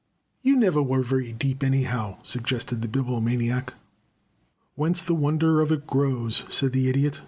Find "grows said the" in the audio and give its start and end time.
5.85-6.89